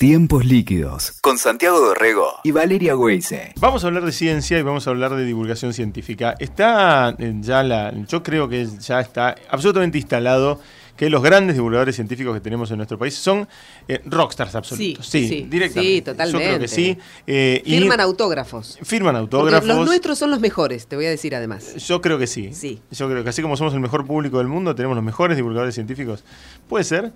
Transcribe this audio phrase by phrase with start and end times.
[0.00, 3.52] Tiempos líquidos con Santiago Dorrego y Valeria Weise.
[3.60, 6.36] Vamos a hablar de ciencia y vamos a hablar de divulgación científica.
[6.38, 10.58] Está eh, ya la, yo creo que ya está absolutamente instalado
[10.96, 13.46] que los grandes divulgadores científicos que tenemos en nuestro país son
[13.88, 15.04] eh, rockstars absolutos.
[15.06, 15.94] Sí, Sí, sí, directamente.
[15.96, 16.44] sí, totalmente.
[16.44, 16.98] Yo creo que sí.
[17.26, 18.78] Eh, y Firman autógrafos.
[18.82, 19.68] firman Porque autógrafos.
[19.68, 21.74] Los nuestros son los mejores, te voy a decir además.
[21.74, 22.54] Yo creo que sí.
[22.54, 22.80] Sí.
[22.90, 25.74] Yo creo que así como somos el mejor público del mundo, tenemos los mejores divulgadores
[25.74, 26.24] científicos.
[26.70, 27.12] Puede ser.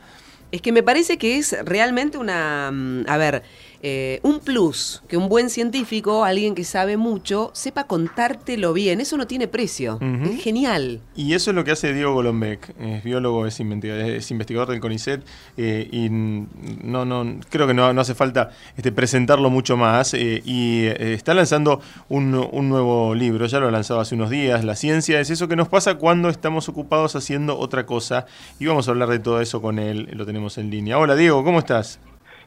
[0.54, 3.42] Es que me parece que es realmente una, mm, a ver,
[3.82, 9.00] eh, un plus que un buen científico, alguien que sabe mucho, sepa contártelo bien.
[9.00, 9.98] Eso no tiene precio.
[10.00, 11.00] Es genial.
[11.14, 14.80] Y eso es lo que hace Diego Golombek, es biólogo, es investigador, es investigador del
[14.80, 15.22] CONICET
[15.56, 20.42] eh, y no, no, creo que no, no hace falta este, presentarlo mucho más eh,
[20.44, 24.76] y está lanzando un, un nuevo libro, ya lo ha lanzado hace unos días, La
[24.76, 28.26] ciencia es eso que nos pasa cuando estamos ocupados haciendo otra cosa
[28.58, 30.98] y vamos a hablar de todo eso con él, lo tenemos en línea.
[30.98, 31.98] Hola Diego, ¿cómo estás?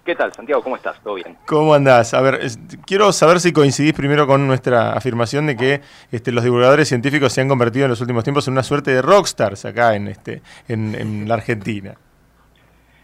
[0.08, 0.64] ¿Qué tal, Santiago?
[0.64, 0.98] ¿Cómo estás?
[1.04, 1.36] ¿Todo bien?
[1.46, 2.14] ¿Cómo andás?
[2.14, 5.82] A ver, es- quiero saber si coincidís primero con nuestra afirmación de que
[6.14, 9.02] este, los divulgadores científicos se han convertido en los últimos tiempos en una suerte de
[9.02, 11.96] rockstars acá en, este, en, en la Argentina.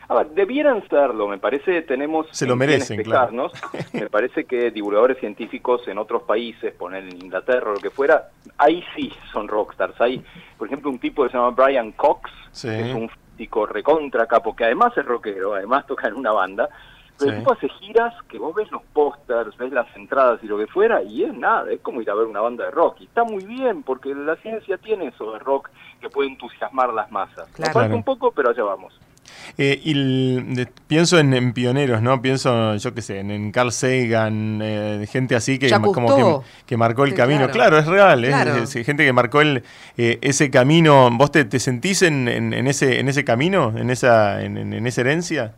[0.07, 3.51] A ver, debieran serlo, me parece, tenemos Se lo merecen, espejarnos.
[3.91, 8.29] Me parece que divulgadores científicos en otros países, poner en Inglaterra o lo que fuera,
[8.57, 9.99] ahí sí son rockstars.
[9.99, 10.23] Hay,
[10.57, 12.69] por ejemplo, un tipo que se llama Brian Cox, Sí.
[12.69, 16.69] que es un físico recontra capo, que además es rockero, además toca en una banda,
[17.17, 17.35] pero Sí.
[17.37, 20.67] el tipo hace giras que vos ves los pósters, ves las entradas y lo que
[20.67, 22.97] fuera, y es nada, es como ir a ver una banda de rock.
[23.01, 25.69] Y está muy bien, porque la ciencia tiene eso de rock
[26.01, 27.47] que puede entusiasmar las masas.
[27.53, 27.57] Claro.
[27.57, 27.95] Nos falta Claro.
[27.95, 28.93] un poco, pero allá vamos.
[29.57, 32.21] Eh, y el- de- pienso en, en pioneros, ¿no?
[32.21, 36.41] Pienso, yo qué sé, en, en Carl Sagan, eh, gente así que Jacques como Cousteau.
[36.41, 37.49] que, que marcó el Sí, camino.
[37.49, 37.53] claro.
[37.53, 38.55] Claro, es real, es- Claro.
[38.63, 39.63] es, gente que marcó el,
[39.97, 41.09] eh, ese camino.
[41.11, 44.73] ¿Vos te, te sentís en, en- en ese, en ese camino, en esa, en, en-
[44.73, 45.53] en esa herencia?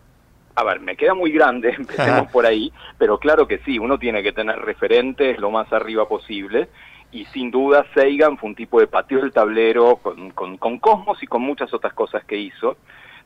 [0.55, 4.23] A ver, me queda muy grande, empecemos por ahí, pero claro que sí, uno tiene
[4.23, 6.69] que tener referentes lo más arriba posible.
[7.11, 11.21] Y sin duda Sagan fue un tipo de patio del tablero con, con, con Cosmos
[11.23, 12.77] y con muchas otras cosas que hizo.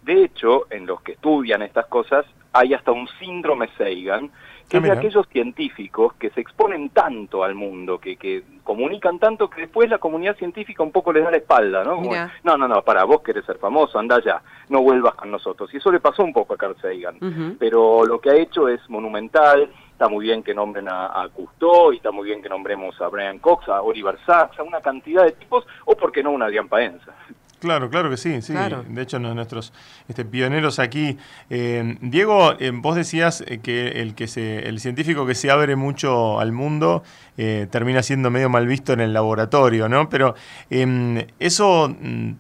[0.03, 4.31] De hecho, en los que estudian estas cosas hay hasta un síndrome Sagan,
[4.67, 9.17] que Ah, es de aquellos científicos que se exponen tanto al mundo, que, que comunican
[9.17, 11.95] tanto que después la comunidad científica un poco les da la espalda, ¿no?
[11.95, 12.11] Como,
[12.43, 15.73] no, no, no, para vos querés ser famoso, anda ya, no vuelvas con nosotros.
[15.73, 17.17] Y eso le pasó un poco a Carl Sagan
[17.57, 19.69] pero lo que ha hecho es monumental.
[19.91, 23.09] Está muy bien que nombren a, a Cousteau y está muy bien que nombremos a
[23.09, 26.45] Brian Cox, a Oliver Sacks, a una cantidad de tipos, o por qué no una
[26.45, 27.13] Adrián Paenza.
[27.59, 28.53] Claro, claro que sí, sí.
[28.53, 28.85] Claro.
[28.87, 29.73] De hecho, nuestros
[30.07, 31.17] este, pioneros aquí.
[31.49, 35.75] Eh, Diego, eh, vos decías eh, que el que se, el científico que se abre
[35.75, 37.03] mucho al mundo
[37.37, 40.07] eh, termina siendo medio mal visto en el laboratorio, ¿no?
[40.09, 40.35] Pero
[40.69, 42.31] em, eso mm,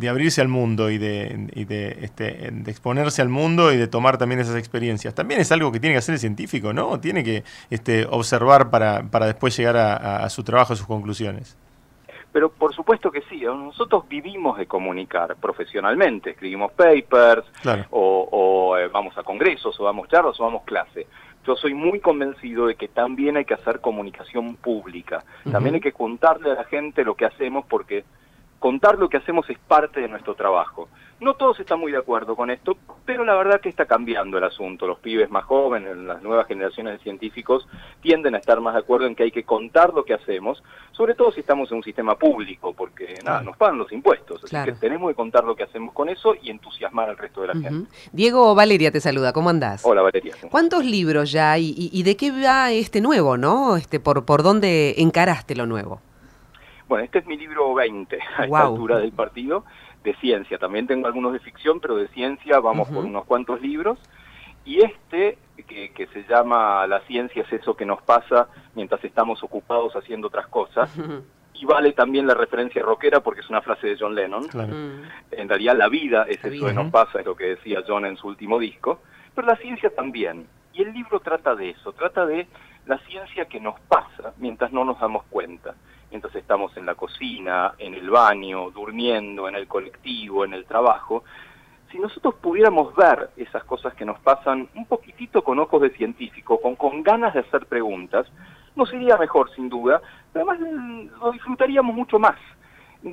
[0.00, 3.86] de abrirse al mundo y de, y de, este, de exponerse al mundo y de
[3.86, 6.98] tomar también esas experiencias, también es algo que tiene que hacer el científico, ¿no?
[7.00, 10.86] Tiene que este, observar para, para después llegar a, a- a su trabajo, a sus
[10.86, 11.56] conclusiones.
[12.36, 17.86] Pero por supuesto que sí, nosotros vivimos de comunicar profesionalmente, escribimos papers, Claro.
[17.92, 21.06] o, o, eh, vamos a congresos, o damos charlas, o damos clase.
[21.46, 25.24] Yo soy muy convencido de que también hay que hacer comunicación pública.
[25.50, 28.04] También hay que contarle a la gente lo que hacemos porque
[28.58, 30.88] contar lo que hacemos es parte de nuestro trabajo.
[31.18, 34.44] No todos están muy de acuerdo con esto, pero la verdad que está cambiando el
[34.44, 34.86] asunto.
[34.86, 37.66] Los pibes más jóvenes, las nuevas generaciones de científicos,
[38.02, 40.62] tienden a estar más de acuerdo en que hay que contar lo que hacemos,
[40.92, 44.44] sobre todo si estamos en un sistema público, porque nada, nos pagan los impuestos.
[44.44, 44.74] Así Claro.
[44.74, 47.54] que tenemos que contar lo que hacemos con eso y entusiasmar al resto de la
[47.54, 47.90] gente.
[48.12, 49.86] Diego Valeria te saluda, ¿cómo andás?
[49.86, 50.34] Hola Valeria.
[50.50, 53.76] ¿Cuántos libros ya hay y, y de qué va este nuevo, no?
[53.78, 56.02] Este, por, ¿Por dónde encaraste lo nuevo?
[56.88, 59.64] Bueno, este es mi libro 20 a esta altura del partido,
[60.04, 60.58] de ciencia.
[60.58, 63.08] También tengo algunos de ficción, pero de ciencia vamos por Ujú.
[63.08, 63.98] unos cuantos libros.
[64.64, 65.38] Y este,
[65.68, 70.26] que, que se llama La ciencia es eso que nos pasa mientras estamos ocupados haciendo
[70.28, 70.90] otras cosas.
[71.54, 74.46] Y vale también la referencia rockera porque es una frase de John Lennon.
[74.48, 74.74] Claro.
[74.74, 75.02] Mm.
[75.32, 76.68] En realidad la vida es La eso vida.
[76.68, 79.00] que nos pasa, es lo que decía John en su último disco,
[79.34, 80.46] pero la ciencia también.
[80.74, 82.46] Y el libro trata de eso, trata de
[82.86, 85.74] la ciencia que nos pasa mientras no nos damos cuenta,
[86.10, 91.24] mientras estamos en la cocina, en el baño, durmiendo, en el colectivo, en el trabajo.
[91.90, 96.60] Si nosotros pudiéramos ver esas cosas que nos pasan un poquitito con ojos de científico,
[96.60, 98.26] con, con ganas de hacer preguntas,
[98.74, 100.00] nos iría mejor sin duda,
[100.32, 102.36] pero además lo disfrutaríamos mucho más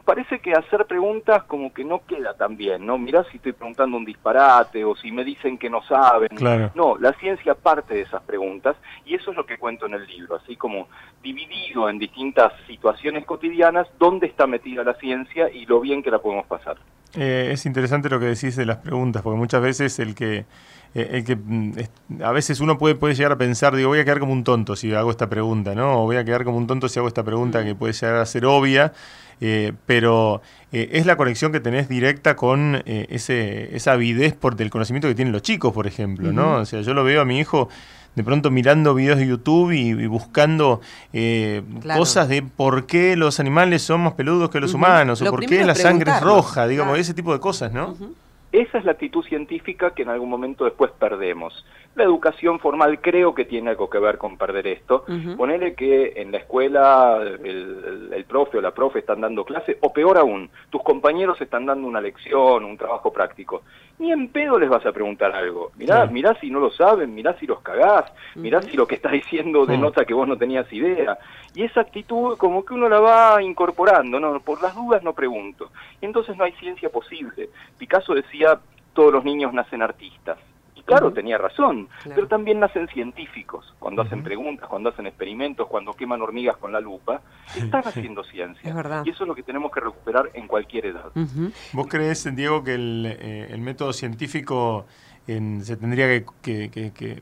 [0.06, 2.98] parece que hacer preguntas como que no queda tan bien, ¿no?
[2.98, 6.30] Mirá si estoy preguntando un disparate o si me dicen que no saben.
[6.30, 6.72] Claro.
[6.76, 8.76] No, la ciencia parte de esas preguntas
[9.06, 10.88] y eso es lo que cuento en el libro, así como
[11.22, 16.20] dividido en distintas situaciones cotidianas, dónde está metida la ciencia y lo bien que la
[16.20, 16.78] podemos pasar.
[17.16, 20.46] Eh, es interesante lo que decís de las preguntas, porque muchas veces el que,
[20.96, 21.74] eh, el que mm,
[22.24, 24.76] a veces uno puede, puede llegar a pensar, digo, voy a quedar como un tonto
[24.76, 26.02] si hago esta pregunta, ¿no?
[26.02, 28.26] O voy a quedar como un tonto si hago esta pregunta que puede llegar a
[28.26, 28.94] ser obvia,
[29.42, 35.08] eh, pero es la conexión que tenés directa con ese, esa avidez por del conocimiento
[35.08, 36.56] que tienen los chicos, por ejemplo, ¿no?
[36.56, 37.70] O sea, yo lo veo a mi hijo
[38.16, 40.82] de pronto mirando videos de YouTube y, buscando
[41.14, 41.64] eh,
[41.96, 45.64] cosas de por qué los animales son más peludos que los humanos, o por qué
[45.64, 47.96] la sangre es roja, digamos, ese tipo de cosas, ¿no?
[48.52, 51.66] Esa es la actitud científica que en algún momento después perdemos.
[51.96, 55.06] La educación formal creo que tiene algo que ver con perder esto.
[55.38, 59.94] Ponele que en la escuela el, el, profe o la profe están dando clase, o
[59.94, 63.62] peor aún, tus compañeros están dando una lección, un trabajo práctico.
[64.00, 65.72] Ni en pedo les vas a preguntar algo.
[65.76, 69.12] Mirá, mirá si no lo saben, mirá si los cagás, mirá si lo que está
[69.12, 71.20] diciendo denota que vos no tenías idea.
[71.54, 75.70] Y esa actitud como que uno la va incorporando, no, por las dudas no pregunto.
[76.02, 77.50] Y entonces no hay ciencia posible.
[77.78, 78.60] Picasso decía,
[78.94, 80.40] todos los niños nacen artistas
[80.86, 86.22] claro, tenía razón, pero también nacen científicos, cuando hacen preguntas, cuando hacen experimentos, cuando queman
[86.22, 87.22] hormigas con la lupa,
[87.56, 89.04] están haciendo ciencia.
[89.06, 91.12] y eso es lo que tenemos que recuperar en cualquier edad.
[91.74, 94.86] ¿Vos crees, Diego, que el, eh, método científico
[95.26, 97.22] se tendría que,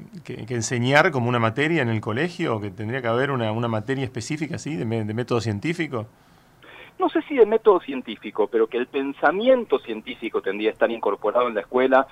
[0.49, 2.59] enseñar como una materia en el colegio?
[2.59, 6.07] ¿Que tendría que haber una, materia específica así de, de método científico?
[7.01, 11.47] no sé si de método científico, pero que el pensamiento científico tendría que estar incorporado
[11.47, 12.07] en la escuela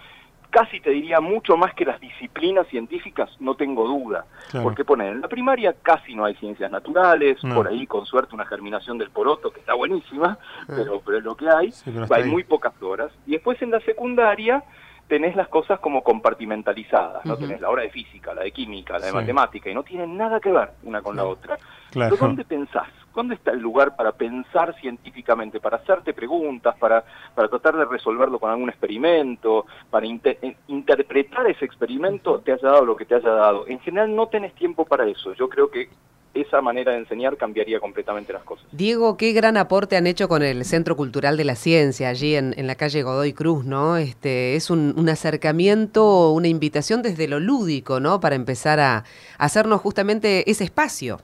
[0.50, 4.26] casi te diría mucho más que las disciplinas científicas, no tengo duda.
[4.64, 8.46] Porque poner en la primaria casi no hay ciencias naturales, por ahí con suerte una
[8.46, 10.38] germinación del poroto que está buenísima,
[10.68, 11.74] pero, pero es lo que hay,
[12.10, 13.12] hay muy pocas horas.
[13.28, 14.64] Y después en la secundaria
[15.08, 17.36] tenés las cosas como compartimentalizadas, ¿no?
[17.36, 20.40] Tenés la hora de física, la de química, la de matemática, y no tienen nada
[20.40, 21.58] que ver una con la otra.
[21.90, 22.16] Claro.
[22.16, 22.88] Pero ¿dónde pensás?
[23.20, 27.04] ¿Dónde está el lugar para pensar científicamente, para hacerte preguntas, para,
[27.36, 32.86] para tratar de resolverlo con algún experimento, para eh, interpretar ese experimento, te haya dado
[32.86, 33.68] lo que te haya dado?
[33.68, 35.34] En general no tenés tiempo para eso.
[35.34, 35.90] Yo creo que
[36.34, 38.66] esa manera de enseñar cambiaría completamente las cosas.
[38.72, 42.56] Diego, qué gran aporte han hecho con el Centro Cultural de la Ciencia, allí en,
[42.68, 43.98] la calle Godoy Cruz, ¿no?
[43.98, 48.22] Este, es un, acercamiento, una invitación desde lo lúdico, ¿no?
[48.22, 49.04] Para empezar a,
[49.38, 51.20] hacernos justamente ese espacio.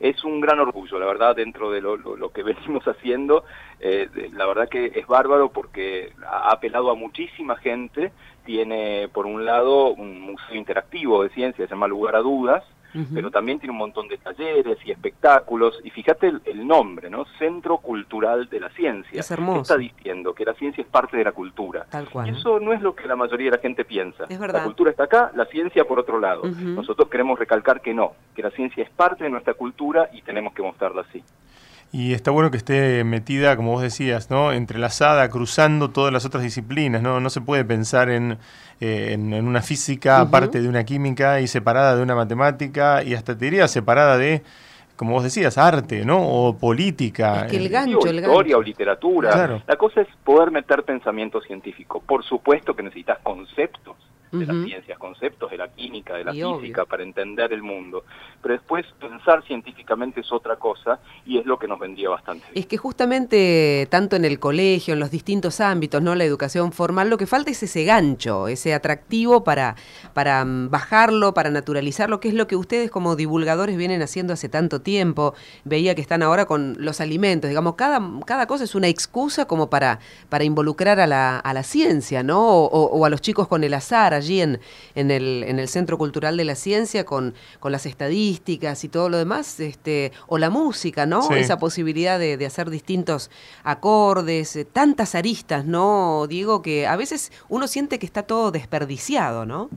[0.00, 1.98] Es un gran orgullo, la verdad, dentro de lo,
[2.32, 3.44] que venimos haciendo.
[3.80, 8.12] Eh, la verdad que es bárbaro porque ha apelado a muchísima gente.
[8.44, 12.64] Tiene, por un lado, un museo interactivo de ciencia, se llama Lugar a Dudas,
[13.12, 15.78] pero también tiene un montón de talleres y espectáculos.
[15.84, 17.24] Y fíjate el, nombre, ¿no?
[17.38, 19.20] Centro Cultural de la Ciencia.
[19.20, 19.62] Es hermoso.
[19.62, 20.34] está diciendo?
[20.34, 21.86] Que la ciencia es parte de la cultura.
[21.90, 22.28] Tal cual.
[22.28, 24.24] Y eso no es lo que la mayoría de la gente piensa.
[24.28, 24.60] Es verdad.
[24.60, 26.42] La cultura está acá, la ciencia por otro lado.
[26.44, 30.52] Nosotros queremos recalcar que no, que la ciencia es parte de nuestra cultura y tenemos
[30.52, 31.22] que mostrarla así.
[31.90, 34.52] Y está bueno que esté metida, como vos decías, ¿no?
[34.52, 37.00] entrelazada, cruzando todas las otras disciplinas.
[37.00, 38.36] No, no se puede pensar en,
[38.80, 43.38] eh, en, una física aparte de una química y separada de una matemática y hasta
[43.38, 44.42] te diría separada de,
[44.96, 46.20] como vos decías, arte, ¿no?
[46.20, 47.46] O política.
[47.46, 49.62] Es que el gancho, el historia o literatura.
[49.66, 52.02] La cosa es poder meter pensamiento científico.
[52.06, 53.96] Por supuesto que necesitas conceptos
[54.32, 58.04] de las ciencias, conceptos de la química, de la física, para entender el mundo.
[58.42, 62.44] Pero después pensar científicamente es otra cosa y es lo que nos vendía bastante.
[62.54, 67.10] Es que justamente tanto en el colegio, en los distintos ámbitos, no la educación formal,
[67.10, 69.76] lo que falta es ese gancho, ese atractivo para,
[70.14, 74.48] para mm, bajarlo, para naturalizarlo, que es lo que ustedes como divulgadores vienen haciendo hace
[74.48, 75.34] tanto tiempo.
[75.64, 79.70] Veía que están ahora con los alimentos, digamos, cada, cada cosa es una excusa como
[79.70, 82.46] para, para involucrar a la, a la ciencia, ¿no?
[82.48, 84.60] O, o a los chicos con el azar allí en,
[84.94, 89.08] en, el, en el Centro Cultural de la Ciencia con, con las estadísticas y todo
[89.08, 91.30] lo demás, este, o la música, ¿no?
[91.30, 93.30] Esa posibilidad de, de, hacer distintos
[93.64, 96.62] acordes, eh, tantas aristas, ¿no, Diego?
[96.62, 99.70] Que a veces uno siente que está todo desperdiciado, ¿no?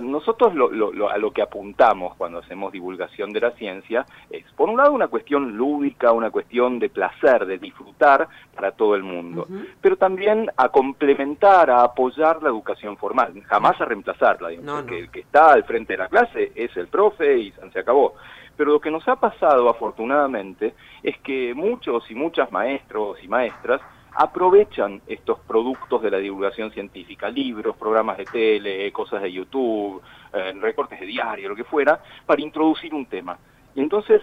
[0.00, 4.92] Nosotros a lo que apuntamos cuando hacemos divulgación de la ciencia es, por un lado,
[4.92, 9.46] una cuestión lúdica, una cuestión de placer, de disfrutar para todo el mundo,
[9.80, 15.20] pero también a complementar, a apoyar la educación formal, jamás a reemplazarla, porque el que
[15.20, 18.14] está al frente de la clase es el profe y se acabó.
[18.56, 23.80] Pero lo que nos ha pasado, afortunadamente, es que muchos y muchas maestros y maestras
[24.14, 30.02] aprovechan estos productos de la divulgación científica, libros, programas de tele, cosas de YouTube,
[30.32, 33.38] eh, recortes de diario, lo que fuera, para introducir un tema.
[33.74, 34.20] Y entonces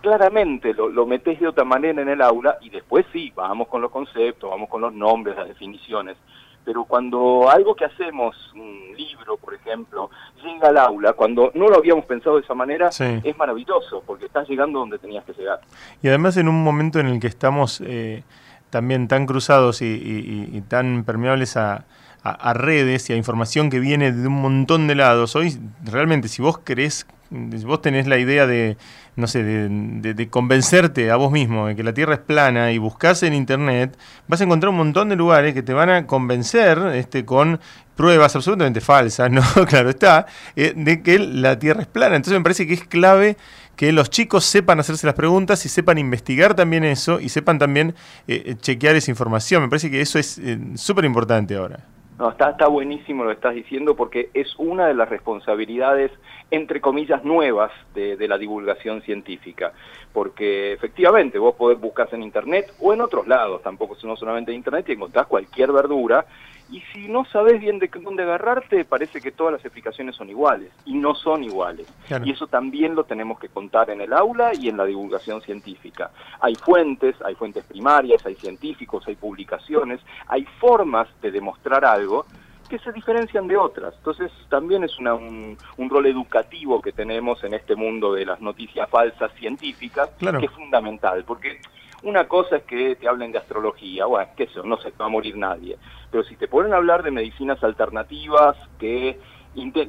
[0.00, 3.82] claramente lo, lo metés de otra manera en el aula y después sí, vamos con
[3.82, 6.16] los conceptos, vamos con los nombres, las definiciones.
[6.64, 10.10] Pero cuando algo que hacemos, un libro, por ejemplo,
[10.44, 14.48] llega al aula, cuando no lo habíamos pensado de esa manera, es maravilloso, porque estás
[14.48, 15.60] llegando donde tenías que llegar.
[16.00, 17.80] Y además en un momento en el que estamos...
[17.80, 18.22] Eh
[18.72, 21.84] también tan cruzados y, tan permeables a,
[22.54, 25.36] redes y a información que viene de un montón de lados.
[25.36, 28.78] Hoy, realmente, si vos querés, si vos tenés la idea de,
[29.14, 33.22] no sé, de, convencerte a vos mismo de que la Tierra es plana y buscas
[33.24, 37.26] en Internet, vas a encontrar un montón de lugares que te van a convencer este,
[37.26, 37.60] con
[37.94, 39.42] pruebas absolutamente falsas, ¿no?
[39.68, 40.24] claro está,
[40.56, 42.16] eh, de que la Tierra es plana.
[42.16, 43.36] Entonces me parece que es clave
[43.76, 47.94] que los chicos sepan hacerse las preguntas y sepan investigar también eso y sepan también
[48.28, 49.62] eh, eh, chequear esa información.
[49.62, 50.40] Me parece que eso es
[50.76, 51.80] súper importante ahora.
[52.18, 56.12] No, está, está buenísimo lo que estás diciendo porque es una de las responsabilidades,
[56.50, 59.72] entre comillas, nuevas de, de, la divulgación científica.
[60.12, 64.58] Porque efectivamente vos podés buscar en Internet o en otros lados, tampoco no solamente en
[64.58, 66.26] Internet, y encontrás cualquier verdura
[66.72, 70.70] y si no sabes bien de dónde agarrarte, parece que todas las explicaciones son iguales,
[70.86, 71.86] y no son iguales.
[72.24, 76.10] Y eso también lo tenemos que contar en el aula y en la divulgación científica.
[76.40, 82.24] Hay fuentes, hay fuentes primarias, hay científicos, hay publicaciones, hay formas de demostrar algo
[82.70, 83.94] que se diferencian de otras.
[83.98, 85.58] Entonces también es un,
[85.90, 91.22] rol educativo que tenemos en este mundo de las noticias falsas científicas, que es fundamental,
[91.26, 91.60] porque
[92.02, 95.08] una cosa es que te hablen de astrología, bueno, qué sé, no se va a
[95.08, 95.78] morir nadie.
[96.10, 99.18] Pero si te ponen a hablar de medicinas alternativas que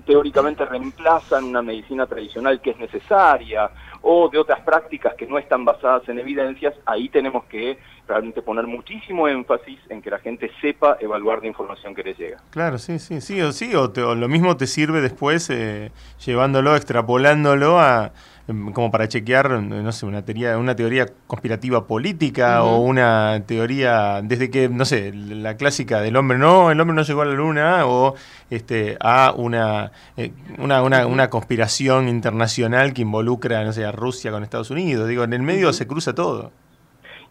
[0.05, 3.70] teóricamente reemplazan una medicina tradicional que es necesaria
[4.01, 8.67] o de otras prácticas que no están basadas en evidencias, ahí tenemos que realmente poner
[8.67, 12.38] muchísimo énfasis en que la gente sepa evaluar la información que le llega.
[12.50, 15.91] Claro, sí, sí, sí, o sí, o, lo mismo te sirve después eh,
[16.25, 18.12] llevándolo, extrapolándolo a
[18.45, 24.50] como para chequear, no sé, una teoría, una teoría conspirativa política o una teoría desde
[24.50, 27.85] que, no sé, la clásica del hombre no, el hombre no llegó a la luna
[27.85, 28.15] o
[28.50, 34.31] este a una, eh, una, una, una, conspiración internacional que involucra, no sé, a Rusia
[34.31, 35.07] con Estados Unidos.
[35.07, 36.51] Digo, en el medio se cruza todo.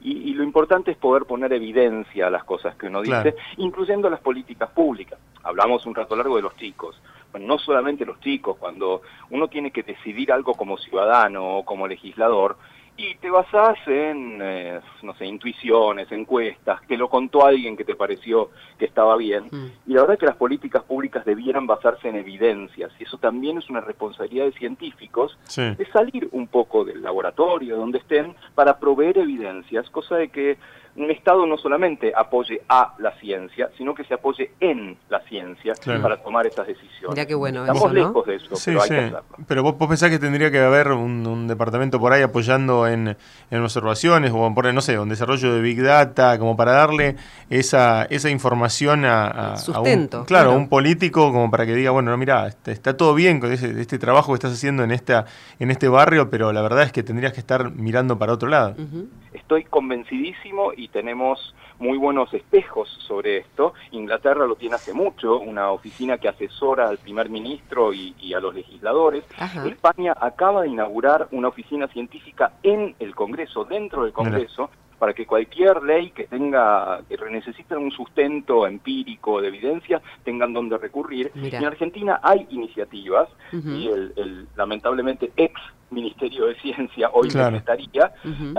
[0.00, 4.18] Y, lo importante es poder poner evidencia a las cosas que uno dice, incluyendo las
[4.18, 5.18] políticas públicas.
[5.44, 7.00] Hablamos un rato largo de los chicos
[7.38, 12.56] no solamente los chicos, cuando uno tiene que decidir algo como ciudadano o como legislador,
[12.96, 17.94] y te basás en, eh, no sé, intuiciones, encuestas, que lo contó alguien que te
[17.94, 19.44] pareció que estaba bien.
[19.50, 19.66] Mm.
[19.90, 23.58] Y la verdad es que las políticas públicas debieran basarse en evidencias, y eso también
[23.58, 29.18] es una responsabilidad de científicos, de salir un poco del laboratorio, donde estén, para proveer
[29.18, 30.58] evidencias, cosa de que
[30.94, 35.72] un Estado no solamente apoye a la ciencia, sino que se apoye en la ciencia
[36.02, 37.16] para tomar estas decisiones.
[37.16, 39.24] Ya qué bueno Estamos lejos de eso, pero hay que hacerlo.
[39.46, 43.16] Pero vos, pensás que tendría que haber un, departamento por ahí apoyando en,
[43.50, 47.16] observaciones o por, no sé, un desarrollo de Big Data, como para darle
[47.48, 52.16] esa, esa información a, Sustento, un, claro, un político como para que diga, bueno, no,
[52.18, 55.24] mira, está, todo bien con este trabajo que estás haciendo en, esta,
[55.58, 58.74] en este barrio, pero la verdad es que tendrías que estar mirando para otro lado.
[59.42, 63.74] Estoy convencidísimo y tenemos muy buenos espejos sobre esto.
[63.90, 68.54] Inglaterra lo tiene hace mucho, una oficina que asesora al primer ministro y, a los
[68.54, 69.24] legisladores.
[69.66, 75.26] España acaba de inaugurar una oficina científica en el Congreso, dentro del Congreso, para que
[75.26, 81.32] cualquier ley que tenga, que necesite un sustento empírico de evidencia, tengan donde recurrir.
[81.34, 85.60] En Argentina hay iniciativas y el, lamentablemente ex
[85.92, 88.12] Ministerio de Ciencia, hoy Secretaría,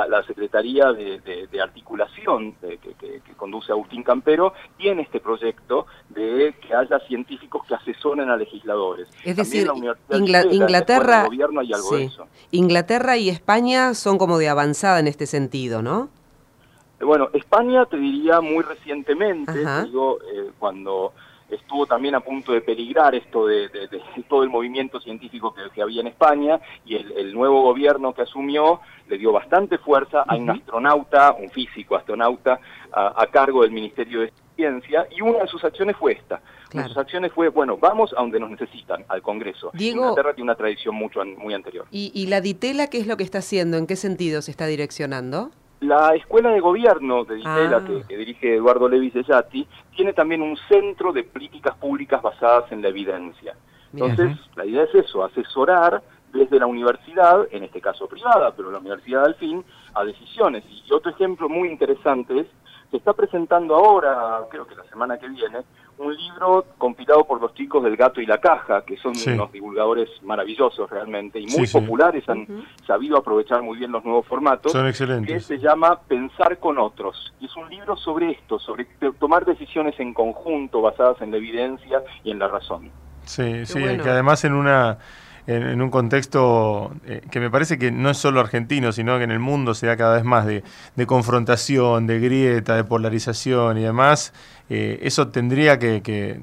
[0.07, 7.63] la, Secretaría de, Articulación que, conduce Agustín Campero, tiene este proyecto de que haya científicos
[7.67, 9.07] que asesoren a legisladores.
[9.23, 9.67] Es decir,
[10.51, 12.27] Inglaterra, gobierno hay algo de eso.
[12.51, 16.09] Inglaterra y España son como de avanzada en este sentido, ¿no?
[16.99, 19.51] Bueno, España te diría muy recientemente,
[19.83, 21.13] digo, eh, cuando
[21.55, 23.69] estuvo también a punto de peligrar esto de,
[24.29, 29.17] todo el movimiento científico que, había en España y el, nuevo gobierno que asumió le
[29.17, 30.23] dio bastante fuerza.
[30.27, 32.59] a un astronauta, un físico astronauta,
[32.91, 36.41] a, cargo del Ministerio de Ciencia y una de sus acciones fue esta.
[36.73, 39.71] Una de sus acciones fue, bueno, vamos a donde nos necesitan, al Congreso.
[39.77, 41.85] Inglaterra tiene una tradición mucho, muy anterior.
[41.91, 43.77] ¿Y, ¿Y la DITELA qué es lo que está haciendo?
[43.77, 45.51] ¿En qué sentido se está direccionando?
[45.83, 48.03] La Escuela de Gobierno de Ditela, ah.
[48.07, 52.87] que, dirige Eduardo Levi Sellati, tiene también un centro de políticas públicas basadas en la
[52.87, 53.55] evidencia.
[53.91, 58.79] Entonces, la idea es eso, asesorar desde la universidad, en este caso privada, pero la
[58.79, 59.63] universidad al fin,
[59.93, 60.63] a decisiones.
[60.67, 62.47] Y otro ejemplo muy interesante es,
[62.89, 65.59] se está presentando ahora, creo que la semana que viene,
[65.97, 70.09] un libro compilado por los chicos del Gato y la Caja, que son unos divulgadores
[70.23, 72.47] maravillosos realmente y muy populares, han
[72.85, 74.71] sabido aprovechar muy bien los nuevos formatos.
[74.71, 75.33] Son excelentes.
[75.33, 77.33] Que se llama Pensar con otros.
[77.39, 78.85] Y es un libro sobre esto, sobre
[79.19, 82.91] tomar decisiones en conjunto basadas en la evidencia y en la razón.
[83.25, 84.97] Sí, sí, que además en una
[85.47, 89.31] en, un contexto eh, que me parece que no es solo argentino, sino que en
[89.31, 90.63] el mundo se da cada vez más de,
[91.05, 94.33] confrontación, de grieta, de polarización y demás,
[94.69, 96.39] eh, eso tendría que,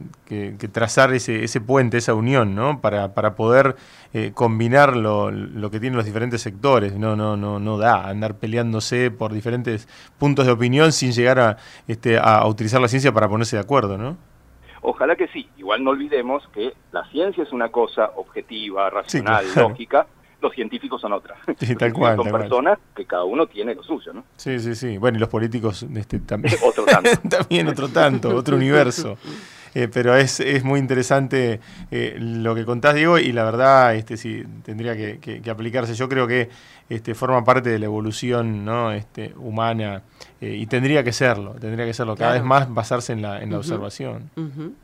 [0.73, 2.80] trazar ese, ese, puente, esa unión, ¿no?
[2.80, 3.76] Para, para poder
[4.12, 6.95] eh, combinar lo, lo, que tienen los diferentes sectores.
[6.95, 9.88] No, no, no, no da andar peleándose por diferentes
[10.19, 11.57] puntos de opinión sin llegar a,
[11.88, 14.16] este, a utilizar la ciencia para ponerse de acuerdo, ¿no?
[14.83, 15.49] Ojalá que sí.
[15.71, 20.05] Igual no olvidemos que la ciencia es una cosa objetiva, racional, lógica.
[20.43, 21.37] Los científicos son otra.
[21.61, 22.17] Sí, tal cual.
[22.17, 24.25] Son personas que cada uno tiene lo suyo, ¿no?
[24.35, 24.99] Sí, sí, sí.
[24.99, 26.57] Bueno, y los políticos este, también.
[26.67, 27.11] otro tanto.
[27.29, 29.17] también otro tanto, otro universo.
[29.73, 31.61] Eh, pero es, es, muy interesante
[31.93, 35.95] eh, lo que contás, Diego, y la verdad este, sí, tendría que, aplicarse.
[35.95, 36.49] Yo creo que
[36.89, 38.91] este, forma parte de la evolución ¿no?
[38.91, 40.03] este, humana
[40.41, 43.53] eh, y tendría que serlo, tendría que serlo, cada vez más basarse en la, en
[43.53, 44.31] la observación.
[44.35, 44.75] Sí,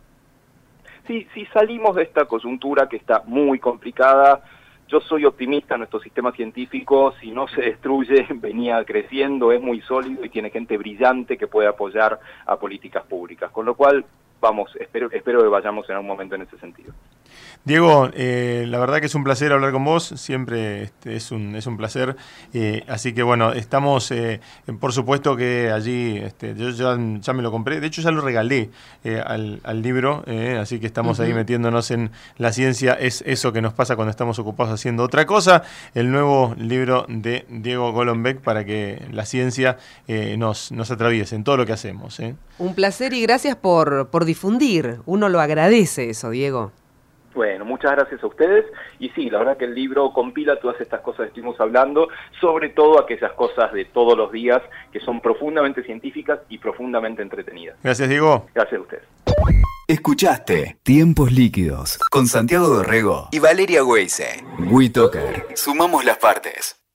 [1.07, 4.43] si salimos de esta coyuntura que está muy complicada,
[4.89, 10.25] yo soy optimista, nuestro sistema científico, si no se destruye, venía creciendo, es muy sólido
[10.25, 14.05] y tiene gente brillante que puede apoyar a políticas públicas, con lo cual
[14.41, 16.93] vamos, espero, espero que vayamos en algún momento en ese sentido.
[17.67, 21.57] Diego, eh, la verdad que es un placer hablar con vos, siempre este, es, un,
[21.57, 22.15] es un placer,
[22.55, 24.41] eh, así que bueno, estamos, eh,
[24.79, 28.21] por supuesto que allí, este, yo ya, ya, me lo compré, de hecho ya lo
[28.21, 28.71] regalé
[29.05, 30.23] al, al, libro,
[30.61, 34.39] así que estamos ahí metiéndonos en la ciencia, es eso que nos pasa cuando estamos
[34.39, 35.65] ocupados haciendo otra cosa,
[35.95, 39.77] el nuevo libro de Diego Golombek para que la ciencia
[40.37, 42.21] nos, nos atraviese en todo lo que hacemos.
[42.59, 46.71] Un placer y gracias por, por difundir, uno lo agradece eso, Diego.
[47.37, 48.65] Bueno, muchas gracias a ustedes.
[48.99, 52.09] Y sí, la verdad que el libro compila todas estas cosas que estuvimos hablando,
[52.41, 57.77] sobre todo aquellas cosas de todos los días que son profundamente científicas y profundamente entretenidas.
[57.83, 58.47] Gracias, Diego.
[58.55, 59.05] Gracias a ustedes.
[59.87, 64.43] Escuchaste Tiempos Líquidos con Santiago Dorrego y Valeria Weise.
[64.59, 65.47] WeToker.
[65.55, 66.86] Sumamos las partes.